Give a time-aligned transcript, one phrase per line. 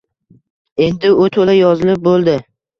[0.85, 2.39] Endi u to’la yozilib bo’ldi.